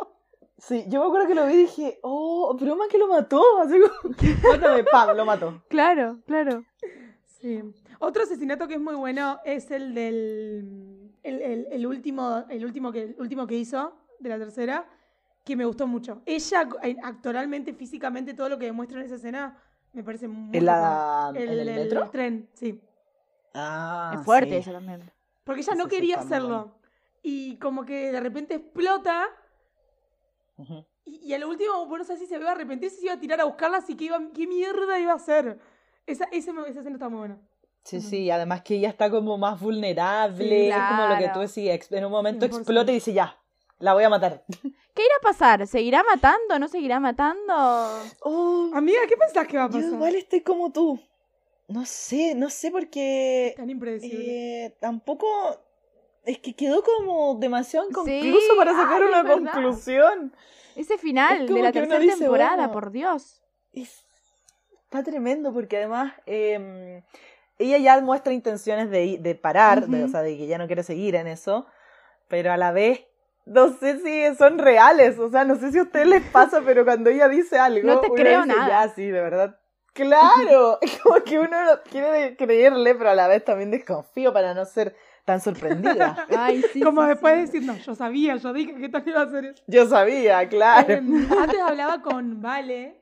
[0.59, 3.43] Sí, yo me acuerdo que lo vi y dije, oh, broma que lo mató.
[3.61, 4.15] Así como,
[4.51, 5.63] mátame, pam, lo mató.
[5.69, 6.65] Claro, claro.
[7.27, 7.61] Sí.
[7.99, 10.96] Otro asesinato que es muy bueno es el del.
[11.27, 14.87] El, el- el último, el, último que, el último que hizo, de la tercera,
[15.45, 16.23] que me gustó mucho.
[16.25, 19.61] Ella, eh, actoralmente, físicamente, todo lo que demuestra en esa escena,
[19.93, 20.57] me parece muy.
[20.57, 21.35] ¿En, la, copado.
[21.37, 22.11] ¿en el, el el metro?
[22.11, 22.81] tren, sí.
[23.55, 24.57] Ah, es fuerte sí.
[24.57, 25.11] eso también.
[25.43, 26.79] Porque ella Ese no quería hacerlo.
[27.23, 29.27] Y como que de repente explota.
[30.59, 30.85] Ujú.
[31.05, 33.05] Y, y a lo último, bueno, no sé si se iba a arrepentir, si se
[33.07, 35.59] iba a tirar a buscarla, así que iba, ¿qué mierda iba a hacer?
[36.07, 37.39] Esa, ese, esa escena está muy buena.
[37.87, 38.09] Sí, Ujú.
[38.09, 42.05] sí, además que ella está como más vulnerable, es como lo que tú decías, en
[42.05, 42.57] un momento 100%.
[42.59, 43.39] explota y dice, ya,
[43.79, 44.43] la voy a matar.
[44.95, 45.67] ¿Qué irá a pasar?
[45.69, 46.59] ¿Seguirá matando?
[46.59, 47.53] ¿No seguirá matando?
[48.23, 49.93] Oh, Amiga, ¿qué pensás que va a yo pasar?
[49.93, 51.01] igual estoy como tú.
[51.69, 54.65] No sé, no sé porque Tan impredecible.
[54.67, 55.27] eh, tampoco
[56.25, 60.35] es que quedó como demasiado inconcluso Sí, para sacar ay, una es conclusión.
[60.75, 62.73] Ese final de la tercera dice, temporada, bueno.
[62.73, 63.43] por Dios.
[63.73, 64.05] Es-
[64.85, 67.03] está tremendo porque además eh,
[67.59, 70.83] ella ya muestra intenciones de, de parar, de- o sea, de que ya no quiere
[70.83, 71.67] seguir en eso,
[72.29, 73.05] pero a la vez
[73.45, 76.85] no sé si son reales, o sea, no sé si a ustedes les pasa, pero
[76.85, 78.69] cuando ella dice algo, No te uno creo dice, nada.
[78.87, 79.59] ya, sí, de verdad.
[79.93, 84.53] Claro, es como que uno no quiere creerle, pero a la vez también desconfío para
[84.53, 86.27] no ser tan sorprendida.
[86.29, 86.81] Ay, sí.
[86.81, 87.37] Como sí, después sí.
[87.41, 89.63] de decir, no, yo sabía, yo dije que tal iba a hacer eso.
[89.67, 90.93] Yo sabía, claro.
[90.95, 93.01] Em, antes hablaba con Vale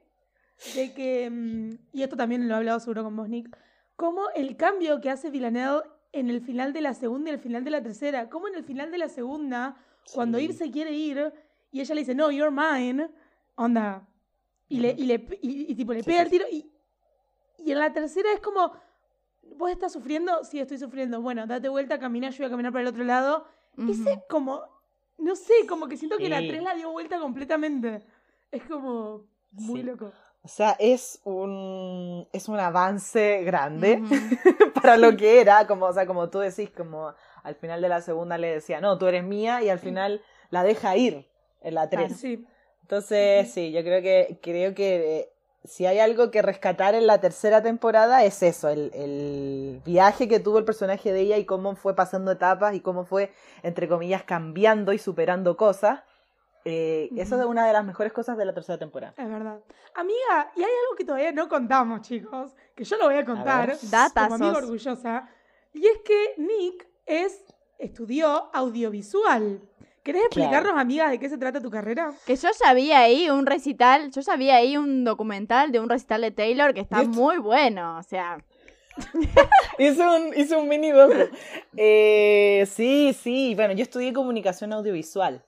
[0.74, 3.48] de que, mm, y esto también lo he hablado seguro con vos, Nick,
[3.96, 7.64] cómo el cambio que hace Villanelle en el final de la segunda y el final
[7.64, 9.76] de la tercera, como en el final de la segunda,
[10.12, 10.44] cuando Sí.
[10.44, 11.32] irse quiere ir,
[11.72, 13.08] y ella le dice, no, you're mine,
[13.56, 14.06] onda,
[14.68, 16.70] y, le, y, le, y, y tipo, le Sí, pega sí, el tiro, y,
[17.58, 18.72] y en la tercera es como,
[19.56, 20.44] ¿vos estás sufriendo?
[20.44, 21.20] Sí, estoy sufriendo.
[21.20, 23.46] Bueno, date vuelta, camina, yo voy a caminar para el otro lado.
[23.76, 23.90] Ujú.
[23.90, 24.62] Ese como,
[25.18, 26.48] no sé, como que siento que la Sí.
[26.48, 28.04] 3 la dio vuelta completamente.
[28.50, 30.12] Es como muy loco.
[30.44, 34.02] O sea, es un, es un avance grande
[34.74, 38.02] para lo que era, como, o sea, como tú decís, como al final de la
[38.02, 41.26] segunda le decía, no, tú eres mía, y al final la deja ir
[41.62, 42.14] en la 3.
[42.14, 42.46] Sí.
[42.82, 45.32] Entonces, sí, yo creo que, creo que eh,
[45.64, 50.40] si hay algo que rescatar en la tercera temporada es eso, el, el viaje que
[50.40, 54.24] tuvo el personaje de ella y cómo fue pasando etapas y cómo fue, entre comillas,
[54.24, 56.00] cambiando y superando cosas.
[56.64, 59.12] Eh, Eso es una de las mejores cosas de la tercera temporada.
[59.16, 59.60] Es verdad.
[59.94, 63.76] Amiga, y hay algo que todavía no contamos, chicos, que yo lo voy a contar.
[63.82, 64.12] Datazos.
[64.32, 65.28] como amiga orgullosa.
[65.74, 67.44] Y es que Nick es,
[67.78, 69.60] estudió audiovisual.
[70.02, 70.44] ¿Querés Claro.
[70.50, 72.12] explicarnos, amiga, de qué se trata tu carrera?
[72.26, 75.88] Que yo ya vi ahí un recital, yo ya vi ahí un documental de un
[75.88, 78.38] recital de Taylor que está muy bueno, o sea,
[79.78, 81.28] Hice un, hice un mini docu.
[81.76, 83.54] Eh, sí, sí.
[83.56, 85.42] Bueno, yo estudié comunicación audiovisual.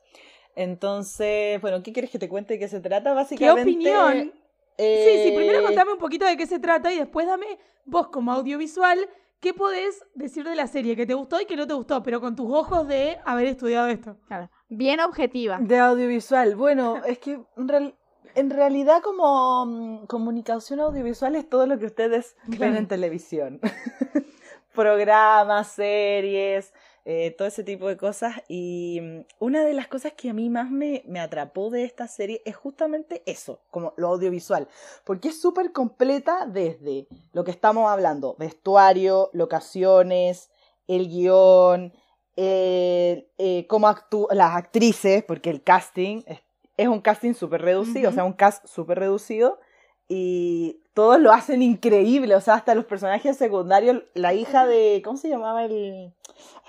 [0.57, 3.11] Entonces, bueno, ¿qué quieres que te cuente de qué se trata?
[3.11, 3.61] ¿Qué Básicamente.
[3.63, 4.33] opinión?
[4.79, 7.47] eh, Sí, sí, primero contame un poquito de qué se trata y después dame
[7.85, 8.99] vos como audiovisual
[9.39, 12.21] qué podés decir de la serie que te gustó y que no te gustó, pero
[12.21, 14.17] con tus ojos de haber estudiado esto.
[14.27, 15.59] claro, bien objetiva.
[15.61, 16.57] De audiovisual.
[16.57, 17.95] Bueno, es que en, real-
[18.35, 23.61] en realidad como mm, comunicación audiovisual es todo lo que ustedes ven en televisión.
[24.75, 26.73] Programas, series,
[27.09, 28.35] eh, todo ese tipo de cosas.
[28.49, 32.09] Y mm, una de las cosas que a mí más me, me atrapó de esta
[32.09, 34.69] serie es justamente eso, como lo audiovisual.
[35.05, 40.51] Porque es súper completa desde lo que estamos hablando, vestuario, locaciones,
[40.89, 41.93] el guion,
[42.37, 46.41] eh, eh, cómo actúan las actrices, porque el casting es,
[46.77, 49.61] es un casting súper reducido, o sea, un cast súper reducido,
[50.09, 55.17] y todos lo hacen increíble, o sea, hasta los personajes secundarios, la hija de, ¿cómo
[55.17, 56.13] se llamaba el...?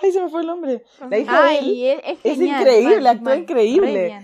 [0.02, 0.82] Ay, se me fue el nombre.
[1.10, 2.60] La hija de él Ay, es, es es genial.
[2.60, 4.20] increíble, mal, actúa increíble.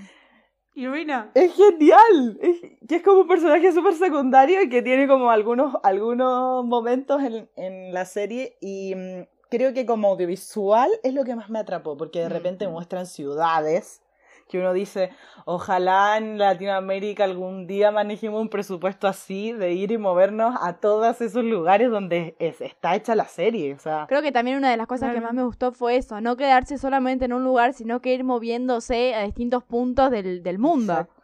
[0.77, 5.31] Irina, es genial, es, que es como un personaje súper secundario y que tiene como
[5.31, 11.23] algunos, algunos momentos en, en la serie y mm, creo que como audiovisual es lo
[11.23, 14.03] que más me atrapó, porque de repente muestran ciudades
[14.49, 15.11] que uno dice,
[15.45, 21.21] ojalá en Latinoamérica algún día manejemos un presupuesto así de ir y movernos a todos
[21.21, 24.77] esos lugares donde es- está hecha la serie, o sea, Creo que también una de
[24.77, 28.01] las cosas que más me gustó fue eso, no quedarse solamente en un lugar, sino
[28.01, 30.93] que ir moviéndose a distintos puntos del, del mundo.
[30.93, 31.15] Exacto.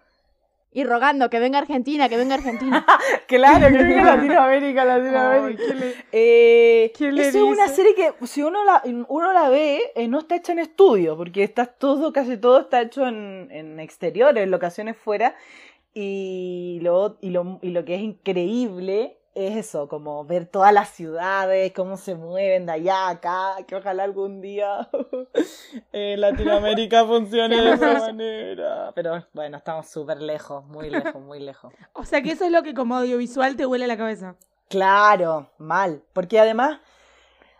[0.72, 2.86] Y rogando que venga Argentina, que venga Argentina.
[3.26, 5.62] claro, que venga Latinoamérica, Latinoamérica.
[5.64, 9.48] Ay, ¿qué le- Eh, ¿Quién le es una serie que si uno la, uno la
[9.48, 13.48] ve, eh, no está hecha en estudio, porque está todo, casi todo está hecho en,
[13.50, 15.34] en exteriores, en locaciones fuera.
[15.92, 19.16] Y lo, y, lo, y lo que es increíble
[19.48, 23.76] es eso, como ver todas las ciudades, cómo se mueven de allá a acá, que
[23.76, 24.88] ojalá algún día
[25.92, 28.92] en Latinoamérica funcione de esa manera.
[28.94, 31.72] Pero bueno, estamos súper lejos, muy lejos, muy lejos.
[31.92, 34.36] O sea que eso es lo que como audiovisual te huele a la cabeza.
[34.68, 36.02] Claro, mal.
[36.12, 36.78] Porque además,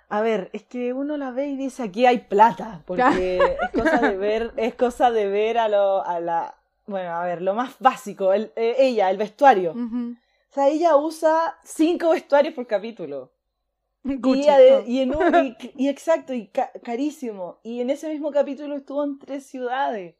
[0.08, 2.82] a ver, es que uno la ve y dice aquí hay plata.
[2.86, 6.54] Porque es cosa de ver, es cosa de ver a lo, a la,
[6.86, 9.74] bueno, a ver, lo más básico, el, eh, ella, el vestuario.
[10.50, 13.32] O sea, ella usa cinco vestuarios por capítulo.
[14.02, 14.48] Gucci,
[14.86, 17.60] y, en un, y, y exacto, y ca- carísimo.
[17.62, 20.16] Y en ese mismo capítulo estuvo en tres ciudades.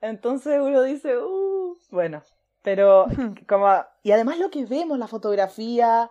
[0.00, 2.22] Entonces uno dice, uh, bueno,
[2.62, 3.06] pero
[3.48, 3.68] como,
[4.02, 6.10] y además lo que vemos, la fotografía,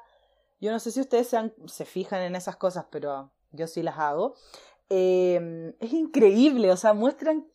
[0.62, 3.82] yo no sé si ustedes se, han- se fijan en esas cosas, pero yo sí
[3.84, 4.36] las hago.
[4.90, 7.46] Eh, es increíble, o sea, muestran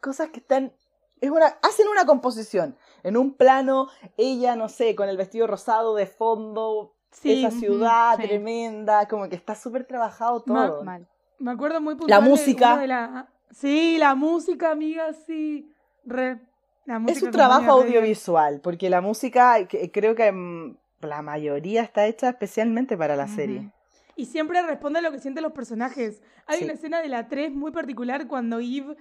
[0.00, 0.72] cosas que están,
[1.20, 2.76] es una, hacen una composición.
[3.02, 8.16] En un plano, ella, no sé, con el vestido rosado de fondo, Sí, esa ciudad
[8.16, 8.22] sí.
[8.22, 10.82] tremenda, como que está súper trabajado todo.
[10.82, 11.06] Mal.
[11.38, 12.78] Me acuerdo muy puntual de música.
[12.78, 15.70] de la- Sí, la música, amiga, sí.
[16.04, 16.40] Re.
[16.86, 19.56] La música Es un trabajo audiovisual, porque la música
[19.92, 23.70] creo que mm, la mayoría está hecha especialmente para la serie.
[24.16, 26.22] Y siempre responde a lo que sienten los personajes.
[26.46, 26.64] Hay Sí.
[26.64, 28.96] una escena de la 3 muy particular cuando Eve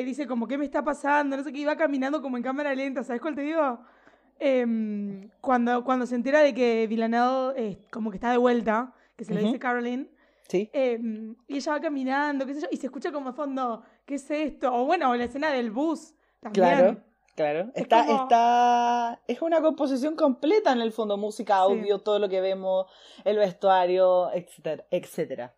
[0.00, 1.36] eh, dice como, ¿qué me está pasando?
[1.36, 3.78] No sé qué, iba caminando como en cámara lenta, ¿sabes cuál te digo?
[4.38, 9.24] Em, cuando, cuando se entera de que Villanelle eh, como que está de vuelta, que
[9.24, 10.08] se lo dice Caroline,
[10.48, 10.68] ¿Sí?
[10.72, 14.16] em, y ella va caminando, qué sé yo, y se escucha como a fondo, ¿qué
[14.16, 14.74] es esto?
[14.74, 16.64] O bueno, la escena del bus también.
[16.66, 16.96] Claro,
[17.36, 17.70] claro.
[17.74, 21.60] Es Está, como- está, es una composición completa en el fondo, música, Sí.
[21.62, 22.86] audio, todo lo que vemos,
[23.24, 25.54] el vestuario, etcétera, etcétera.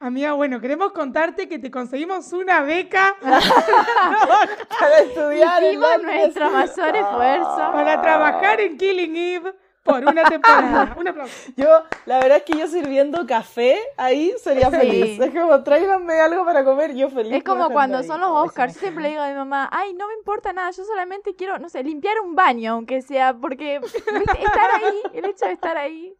[0.00, 6.96] Amiga, bueno, queremos contarte que te conseguimos una beca Para estudiar en Hicimos nuestro mayor
[6.96, 7.56] esfuerzo.
[7.72, 10.94] para trabajar en Killing Eve por una temporada.
[10.98, 11.52] Un aplauso.
[11.56, 11.68] Yo,
[12.06, 14.76] la verdad es que yo sirviendo café ahí sería Sí.
[14.76, 15.20] feliz.
[15.20, 17.32] Es como, tráiganme algo para comer, yo feliz.
[17.34, 18.04] Es como cuando ahí.
[18.06, 18.74] son los Oscars.
[18.74, 21.58] Yo siempre le digo a mi mamá, ay, no me importa nada, yo solamente quiero,
[21.58, 23.98] no sé, limpiar un baño, aunque sea, porque ¿viste?
[23.98, 26.14] estar ahí, el hecho de estar ahí,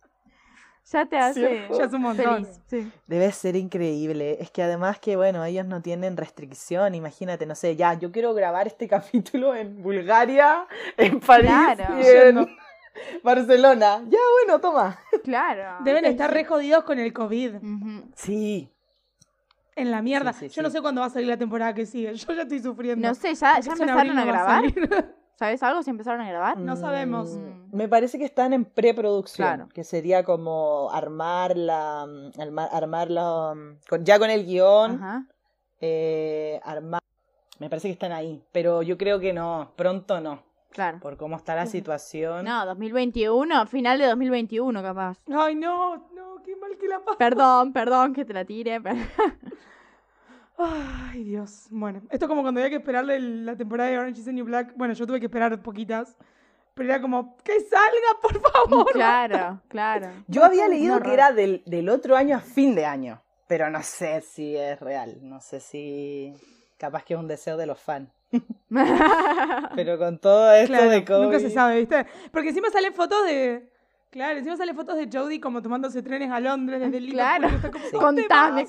[0.91, 1.79] ya te hace ¿Cierto?
[1.79, 2.45] Ya es un montón.
[2.45, 2.61] feliz.
[2.67, 2.93] Sí.
[3.07, 4.37] Debe ser increíble.
[4.41, 6.95] Es que además que, bueno, ellos no tienen restricción.
[6.95, 10.67] Imagínate, no sé, ya, yo quiero grabar este capítulo en Bulgaria,
[10.97, 12.01] en París Claro.
[12.01, 12.57] y en
[13.23, 14.03] Barcelona.
[14.09, 14.99] Ya, bueno, toma.
[15.25, 15.83] Claro.
[15.85, 17.55] Deben estar re jodidos con el COVID.
[18.15, 18.71] Sí.
[19.77, 20.33] En la mierda.
[20.33, 22.15] Sí, sí, Yo no sé cuándo va a salir la temporada que sigue.
[22.15, 23.09] Yo ya estoy sufriendo.
[23.09, 24.61] No sé, ¿ya, ya empezaron a va grabar?
[24.73, 24.91] salir.
[25.37, 26.59] ¿Sabes algo si empezaron a grabar?
[26.59, 27.37] No sabemos.
[27.37, 27.77] Mm.
[27.77, 29.69] Me parece que están en preproducción, Claro.
[29.75, 32.03] que sería como armar la,
[32.39, 35.27] armar, armarla, mm, con, ya con el guion, Ajá.
[35.81, 37.01] eh, armar.
[37.59, 40.99] Me parece que están ahí, pero yo creo que no, pronto no, Claro.
[41.01, 42.45] por cómo está la situación.
[42.45, 45.19] No, 2021, final de 2021 capaz.
[45.33, 47.19] Ay, no, no, qué mal que la pasa.
[47.19, 48.81] Perdón, perdón que te la tire.
[48.81, 48.97] pero-
[50.57, 51.67] Ay, Dios.
[51.71, 54.33] Bueno, esto es como cuando había que esperarle el- la temporada de Orange is the
[54.33, 54.73] New Black.
[54.77, 56.17] Bueno, yo tuve que esperar poquitas.
[56.75, 58.93] Pero era como, que salga, por favor.
[58.93, 60.09] Claro, claro.
[60.27, 63.81] Yo había leído que era del, del otro año a fin de año, pero no
[63.83, 66.35] sé si es real, no sé si
[66.77, 68.11] capaz que es un deseo de los fans.
[69.77, 71.23] Pero con todo esto Claro, de COVID.
[71.25, 72.07] nunca se sabe, ¿viste?
[72.33, 73.71] Porque encima salen fotos de...
[74.11, 77.39] Claro, encima salen fotos de Jodie como tomándose trenes a Londres desde Liverpool.
[77.39, 77.49] Claro.
[77.53, 78.69] y está como, ¿dónde contame, vas?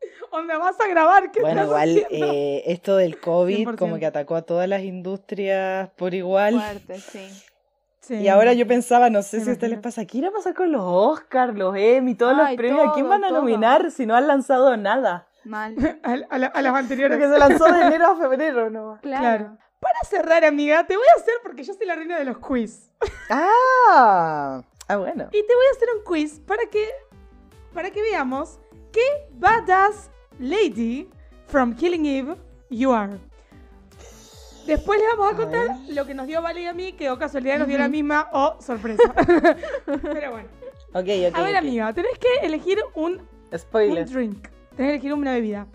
[0.32, 1.30] ¿Dónde vas a grabar?
[1.32, 3.76] ¿Qué Bueno, igual eh, esto del COVID 100%.
[3.78, 6.54] como que atacó a todas las industrias por igual.
[6.54, 7.28] Fuerte, sí.
[8.00, 8.14] Sí.
[8.16, 10.54] Y ahora yo pensaba, no sé si a ustedes les pasa, ¿qué irá a pasar
[10.54, 12.88] con los Oscars, los Emmy, todos Ay, los premios?
[12.88, 13.38] ¿A quién van a todo.
[13.40, 15.28] nominar si no han lanzado nada?
[15.44, 15.74] Mal.
[16.02, 17.18] A, a la- a las anteriores.
[17.18, 18.98] Porque se lanzó de enero a febrero, ¿no?
[19.02, 19.20] Claro.
[19.22, 19.58] Claro.
[19.80, 22.90] Para cerrar, amiga, te voy a hacer, porque yo soy la reina de los quiz.
[23.30, 25.28] Ah, ah bueno.
[25.32, 26.86] Y te voy a hacer un quiz para que,
[27.72, 28.59] para que veamos
[28.92, 31.08] qué badass lady
[31.46, 32.36] from Killing Eve
[32.70, 33.18] you are.
[34.66, 37.18] Después les vamos a contar lo que nos dio Vale y a mí, que o
[37.18, 39.02] casualidad nos dio la misma o sorpresa.
[39.84, 40.48] Pero bueno.
[40.92, 41.34] Ok, ok.
[41.34, 44.48] A ver, amiga, tenés que elegir un, drink.
[44.76, 45.66] Tenés que elegir una bebida.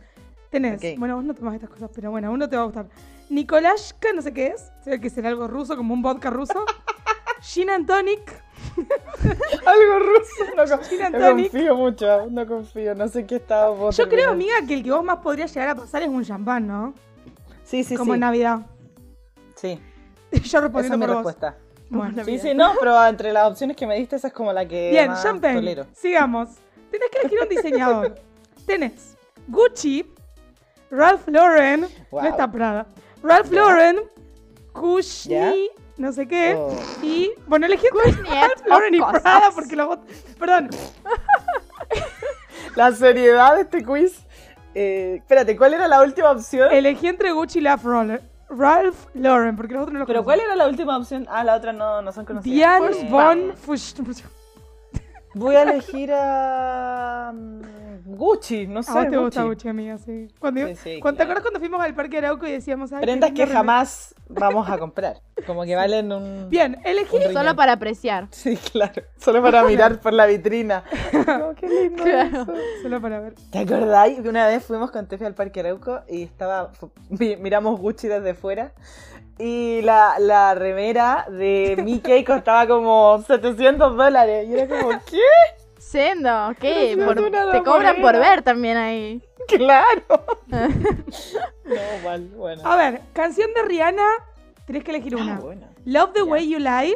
[0.50, 2.88] Tenés, bueno, vos no tomás estas cosas, pero bueno, uno te va a gustar.
[3.30, 4.72] Nikolashka, no sé qué es.
[4.84, 6.64] Se ve que será algo ruso, como un vodka ruso.
[7.42, 8.42] Gin and tonic.
[9.66, 10.46] Algo ruso.
[10.56, 12.96] No, no confío mucho, no confío.
[12.96, 15.70] No sé qué estaba por Yo creo, amiga, que el que vos más podría llegar
[15.70, 16.94] a pasar es un champán, ¿no?
[17.64, 18.16] Sí, sí, como sí.
[18.16, 18.60] en Navidad.
[19.56, 19.80] Sí,
[20.32, 21.26] Yo esa respondiendo es mi por vos.
[21.26, 21.58] respuesta.
[21.90, 22.24] Bueno.
[22.26, 24.90] Sí, sí, no, pero entre las opciones que me diste, esa es como la que
[24.90, 25.86] Bien, tolero.
[25.94, 26.50] Sigamos.
[26.92, 28.16] Tenés que elegir un diseñador.
[28.66, 29.16] Tenés
[29.48, 30.12] Gucci,
[30.90, 32.24] Ralph Lauren, Wow.
[32.24, 32.88] no está Prada.
[33.22, 33.52] Ralph.
[33.52, 34.00] Lauren,
[34.74, 35.54] Kushni, Ya.
[35.98, 36.56] No sé qué.
[36.58, 36.76] Oh.
[37.02, 39.00] Y, bueno, elegí entre Kushni, Ralph Lauren y.
[39.00, 40.06] Prada porque lo vot-
[40.40, 40.70] Perdón,
[42.76, 44.22] La seriedad de este quiz.
[44.74, 46.70] Eh, espérate, ¿cuál era la última opción?
[46.72, 48.22] elegí entre Gucci y Ralph Lauren.
[48.50, 50.26] Ralph Lauren, porque los otros no los ¿Pero conocemos.
[50.26, 51.26] cuál era la última opción?
[51.30, 52.54] Ah, la otra no, no son conocidas.
[52.82, 53.96] Diane von Fusch.
[55.34, 57.34] Voy a elegir a.
[58.06, 58.92] Gucci, no sé.
[58.92, 59.50] A vos te gusta Gucci.
[59.56, 60.28] Gucci, amiga, sí.
[60.40, 61.40] Cuando, Sí, sí, cuando- ¿Te claro.
[61.40, 62.94] acuerdas cuando fuimos al Parque Arauco y decíamos...
[62.94, 65.22] Ay, Prendas que jamás vamos a comprar.
[65.46, 66.50] Como que valen un.
[66.50, 67.18] Bien, elegí...
[67.18, 67.34] un.
[67.34, 68.28] Solo para apreciar.
[68.32, 69.02] Sí, claro.
[69.18, 70.84] Solo para mirar por la vitrina.
[71.28, 72.04] No, qué lindo.
[72.04, 72.42] Claro.
[72.44, 72.54] eso.
[72.84, 73.34] Solo para ver.
[73.52, 76.72] ¿Te acordáis que una vez fuimos con Tefi al Parque Arauco y estaba
[77.20, 78.72] miramos Gucci desde fuera
[79.38, 85.20] y la, la remera de Mickey costaba como 700 dólares y era como, ¿qué?
[86.60, 86.98] ¿Qué?
[87.04, 89.24] Por- una te cobran por ver también ahí.
[89.48, 90.26] ¡Claro!
[90.48, 92.62] no, mal, bueno.
[92.66, 94.08] A ver, canción de Rihanna.
[94.66, 95.36] Tenés que elegir una.
[95.36, 95.68] Ah, bueno.
[95.86, 96.96] Love the way you lie.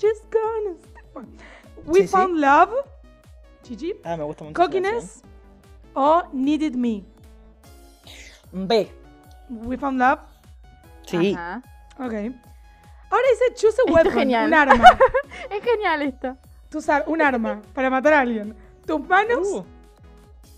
[0.00, 1.36] Just gonna step on.
[1.86, 2.08] We Sí, sí.
[2.08, 2.70] found love.
[3.64, 3.94] Gigi.
[4.04, 4.54] Ah, me gusta mucho.
[4.60, 5.22] Cockiness.
[5.94, 7.02] o Needed Me?
[8.52, 8.90] B.
[9.48, 10.20] We Found Love.
[11.06, 11.34] Sí.
[11.34, 11.62] Ajá.
[11.98, 12.12] Ok.
[13.10, 14.46] Ahora dice choose a Esto es weapon, genial.
[14.48, 14.98] un arma.
[15.50, 16.36] Es genial esto.
[16.72, 18.56] Tú usar un arma para matar a alguien.
[18.86, 19.64] Tus manos, Uh,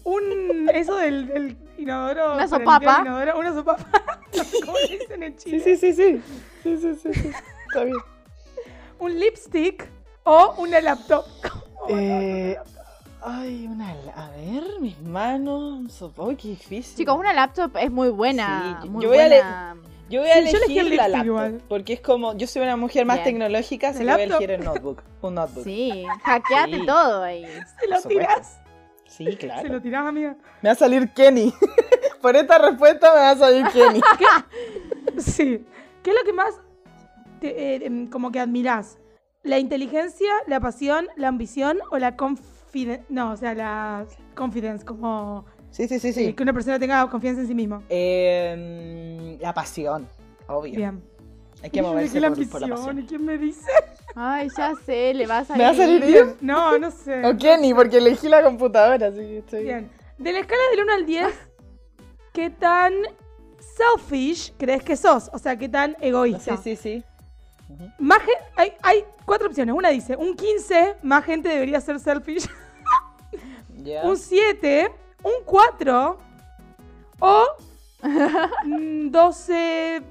[0.04, 2.34] un eso del, del inodoro.
[2.34, 3.00] Una sopapa.
[3.02, 3.84] inodoro, una sopapa.
[4.32, 5.64] Le dicen en sí, Chile.
[5.64, 6.22] sí, sí, sí.
[6.62, 7.30] Sí, sí, sí, sí.
[7.68, 7.96] Está bien.
[9.00, 9.88] Un lipstick
[10.22, 11.24] o una laptop.
[11.86, 12.56] Eh,
[13.22, 13.90] ay, una.
[14.16, 15.92] A ver, mis manos.
[15.92, 16.96] Sopo, qué difícil.
[16.96, 18.78] Chicos, una laptop es muy buena.
[18.80, 19.76] Sí, muy yo voy a buena.
[20.10, 21.26] Yo voy a Sí, yo elegí elegir el la laptop.
[21.26, 21.62] igual.
[21.68, 22.36] Porque es como.
[22.36, 23.24] Yo soy una mujer más Bien.
[23.24, 25.02] tecnológica, así que ¿La voy a elegir el notebook.
[25.22, 25.64] Un notebook.
[25.64, 26.86] Sí, hackeate Sí.
[26.86, 27.44] todo ahí.
[27.80, 28.60] Se lo tirás.
[29.06, 29.80] Sí, Se lo claro.
[29.80, 30.36] tirás, amiga.
[30.62, 31.52] Me va a salir Kenny.
[32.20, 34.00] Por esta respuesta me va a salir Kenny.
[35.18, 35.64] Sí.
[36.02, 36.54] ¿Qué es lo que más
[37.40, 38.98] te, eh, em, como que admirás?
[39.42, 43.04] ¿La inteligencia, la pasión, la ambición o la confidence?
[43.08, 46.32] No, o sea, la confidence, como Sí, sí, sí, sí.
[46.34, 47.82] que una persona tenga confianza en sí mismo.
[47.88, 50.06] Eh, la pasión,
[50.46, 50.76] obvio.
[50.76, 51.02] Bien.
[51.64, 53.00] Hay que moverse la por, por la pasión.
[53.00, 53.68] ¿Y quién me dice?
[54.14, 55.58] Ay, ya sé, le va a salir.
[55.58, 56.36] ¿Me va a salir bien?
[56.40, 57.26] No, no sé.
[57.26, 59.90] O Kenny, porque elegí la computadora, así que estoy Bien.
[60.16, 61.26] De la escala del 1 al 10,
[62.32, 62.92] ¿qué tan
[63.58, 65.28] selfish crees que sos?
[65.32, 66.56] O sea, ¿qué tan egoísta?
[66.56, 67.04] Sí, sí, sí.
[67.98, 68.20] Más
[68.54, 69.74] hay, hay cuatro opciones.
[69.74, 72.48] Una dice, un 15, más gente debería ser selfish.
[74.04, 74.90] Un 7,
[75.24, 76.18] un 4
[77.20, 77.44] o
[78.64, 80.02] mm, 12,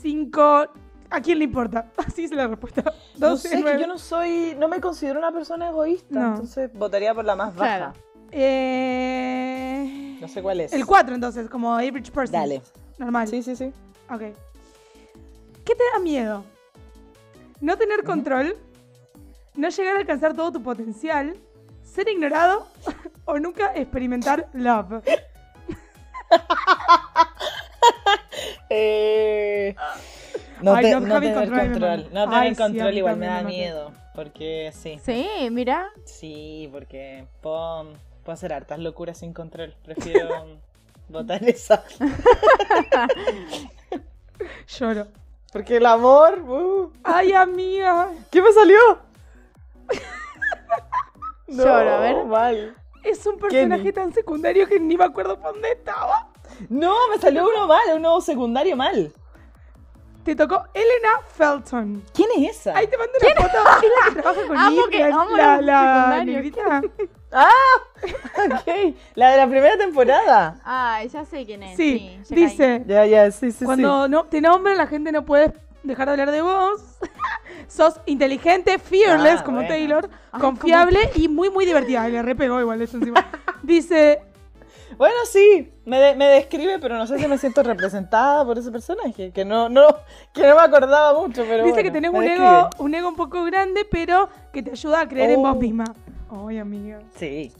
[0.00, 0.66] 5.
[1.12, 1.90] ¿A quién le importa?
[1.96, 2.82] Así es la respuesta.
[3.16, 3.80] 12, No sé, que 9.
[3.80, 6.28] yo no soy, no me considero una persona egoísta, No.
[6.30, 7.92] entonces votaría por la más baja.
[8.32, 10.72] Eh, No sé cuál es.
[10.72, 12.40] El 4 entonces, como average person.
[12.40, 12.62] Dale.
[12.98, 13.28] Normal.
[13.28, 13.72] Sí, sí, sí.
[14.10, 14.20] Ok.
[15.64, 16.44] ¿Qué te da miedo?
[17.60, 18.56] No tener control,
[19.56, 21.36] no llegar a alcanzar todo tu potencial,
[21.92, 22.66] ser ignorado
[23.24, 25.02] o nunca experimentar love.
[28.68, 29.74] Eh,
[30.62, 31.78] no, Ay, te- no, no tener control.
[31.80, 31.96] mamá.
[32.12, 33.92] No tener Ay, control igual me da miedo.
[34.14, 35.00] Porque sí.
[35.04, 35.88] Sí, mira.
[36.04, 39.74] Sí, porque puedo, puedo hacer hartas locuras sin control.
[39.84, 40.58] Prefiero
[41.08, 41.82] votar esa.
[44.68, 45.08] Lloro.
[45.52, 46.38] Porque el amor.
[46.40, 48.10] uh, Ay, amiga.
[48.30, 48.78] ¿Qué me salió?
[51.50, 52.24] No, Lloro, a ver.
[52.24, 52.76] Mal.
[53.02, 53.92] Es un personaje Kenny.
[53.92, 56.28] tan secundario que ni me acuerdo por dónde estaba.
[56.68, 59.12] No, me salió uno mal, uno secundario mal.
[60.24, 62.04] Te tocó Elena Felton.
[62.12, 62.76] ¿Quién es esa?
[62.76, 63.58] Ahí te mando una foto.
[63.58, 66.82] Es la que trabaja con Amo Nick, que- la, amo la, la negrita.
[68.02, 70.56] Ok, la de la primera temporada.
[70.64, 71.76] Ay, ya sé quién es.
[71.76, 72.44] Sí, Sí, ya caí.
[72.44, 76.12] dice, Ya, ya, sí, sí, cuando no, te nombran la gente no puede dejar de
[76.12, 76.80] hablar de vos.
[77.68, 79.68] Sos inteligente, fearless, Ah, como bueno.
[79.68, 82.02] Taylor, Ay, confiable y muy, muy divertida.
[82.02, 83.26] Ay, le repegó igual eso encima.
[83.62, 84.22] Dice.
[84.96, 88.70] Bueno, sí, me, de- me describe, pero no sé si me siento representada por ese
[88.70, 89.86] personaje, que no, no,
[90.34, 92.44] que no me acordaba mucho, pero dice que tenés un describe.
[92.46, 95.42] ego, un ego un poco grande, pero que te ayuda a creer en Oh.
[95.42, 95.84] vos misma.
[96.46, 96.98] Ay, amiga.
[97.16, 97.52] Sí.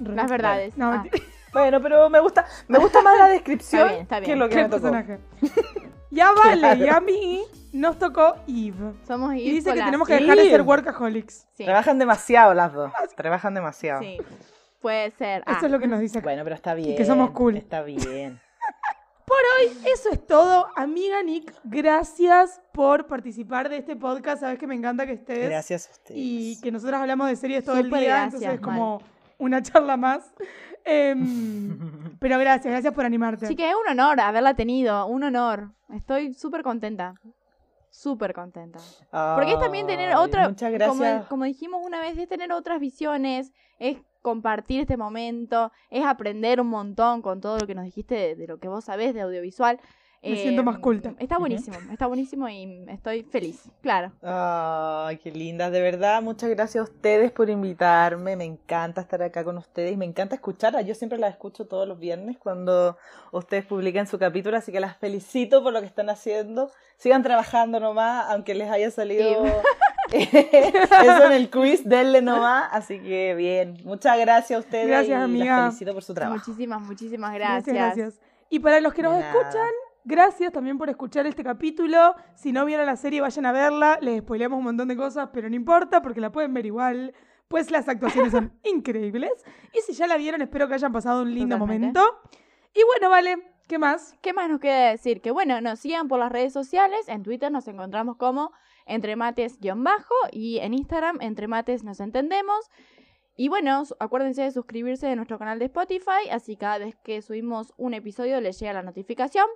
[0.00, 0.76] Re- Las verdades.
[0.76, 1.04] No, Ah.
[1.52, 4.30] Bueno, pero me gusta, me gusta más la descripción Está bien, está bien.
[4.32, 4.90] que lo que ¿Qué me tocó.
[4.90, 5.18] personaje?
[6.10, 6.84] Ya vale, Claro.
[6.84, 7.42] y a mí
[7.72, 8.94] nos tocó Eve.
[9.06, 10.62] Somos Y dice que tenemos que dejar de ser Eve.
[10.62, 11.46] workaholics.
[11.54, 14.00] Sí, Trabajan demasiado las dos, trabajan demasiado.
[14.00, 14.18] sí.
[14.80, 15.42] Puede ser.
[15.44, 15.54] Ah.
[15.56, 16.20] Eso es lo que nos dice.
[16.20, 16.96] Bueno, pero está bien.
[16.96, 17.56] que somos cool.
[17.56, 18.40] Está bien.
[19.84, 21.52] Eso es todo, amiga Nick.
[21.64, 24.40] Gracias por participar de este podcast.
[24.40, 25.48] Sabes que me encanta que estés.
[25.48, 26.12] Gracias a ustedes.
[26.20, 28.70] Y que nosotros hablamos de series todo el día, gracias, entonces es mal.
[28.78, 29.02] como
[29.38, 30.34] una charla más.
[30.84, 31.78] Em,
[32.20, 33.46] pero gracias, gracias por animarte.
[33.46, 35.06] Sí, que es un honor haberla tenido.
[35.06, 35.72] Un honor.
[35.94, 37.14] Estoy súper contenta.
[37.90, 38.78] Súper contenta.
[39.10, 41.26] Porque es también tener otra, Muchas como, gracias.
[41.26, 46.68] como dijimos una vez, es tener otras visiones, es compartir este momento, es aprender un
[46.68, 49.80] montón con todo lo que nos dijiste de, de lo que vos sabés de audiovisual.
[50.22, 51.14] Me siento más culta.
[51.18, 54.12] Está buenísimo, está buenísimo y estoy feliz, claro.
[54.22, 56.20] Ay, qué lindas, de verdad.
[56.22, 58.34] Muchas gracias a ustedes por invitarme.
[58.36, 60.84] Me encanta estar acá con ustedes y me encanta escucharlas.
[60.86, 62.96] Yo siempre las escucho todos los viernes cuando
[63.32, 66.70] ustedes publican su capítulo, así que las felicito por lo que están haciendo.
[66.96, 69.44] Sigan trabajando nomás, aunque les haya salido
[70.12, 72.68] eso en el quiz, denle nomás.
[72.72, 75.56] Así que bien, muchas gracias a ustedes Gracias, y amiga.
[75.56, 76.38] las felicito por su trabajo.
[76.44, 77.96] Muchísimas, muchísimas Gracias, gracias.
[78.14, 78.28] gracias.
[78.50, 79.28] Y para los que nos nada.
[79.30, 79.70] escuchan,
[80.08, 82.14] gracias también por escuchar este capítulo.
[82.34, 83.98] Si no vieron la serie, vayan a verla.
[84.00, 87.14] Les spoileamos un montón de cosas, pero no importa porque la pueden ver igual.
[87.46, 89.30] Pues las actuaciones son increíbles.
[89.72, 91.98] Y si ya la vieron, espero que hayan pasado un lindo Totalmente.
[91.98, 92.20] momento.
[92.74, 93.36] Y bueno, vale,
[93.68, 94.14] ¿qué más?
[94.22, 95.20] ¿Qué más nos queda decir?
[95.20, 97.08] Que bueno, nos sigan por las redes sociales.
[97.08, 98.52] En Twitter nos encontramos como
[98.86, 102.70] entremates-bajo y en Instagram entremates nos entendemos.
[103.36, 107.72] Y bueno, acuérdense de suscribirse a nuestro canal de Spotify, así cada vez que subimos
[107.76, 109.46] un episodio les llega la notificación.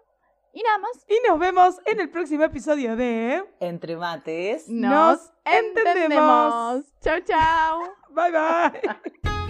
[0.53, 1.07] Y nada más.
[1.09, 4.69] Y nos vemos en el próximo episodio de Entre mates.
[4.69, 6.85] Nos entendemos.
[7.01, 7.83] Chau, chau.
[8.11, 9.42] Bye bye.